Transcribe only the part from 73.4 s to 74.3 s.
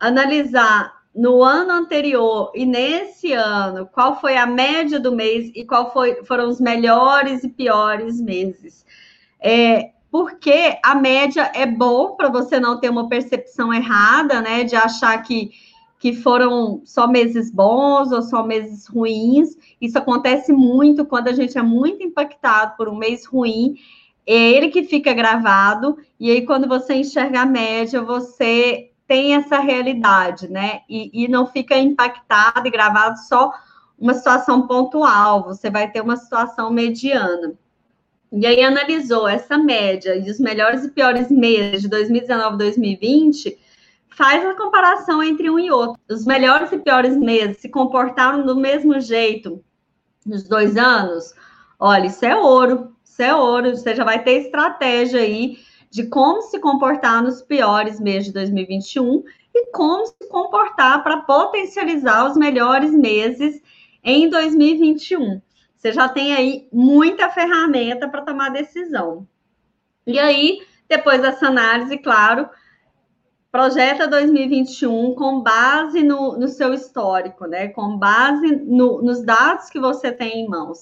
projeta